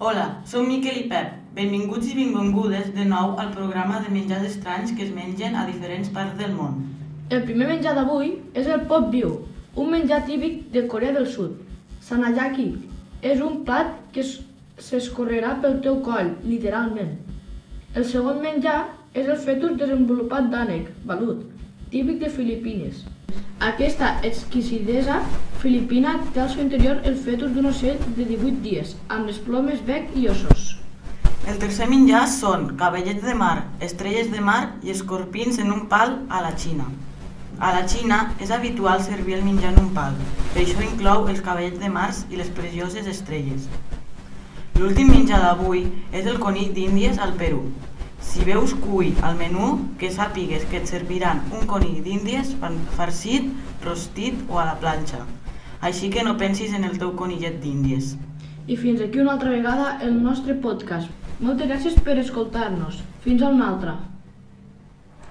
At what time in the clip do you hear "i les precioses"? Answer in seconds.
42.30-43.08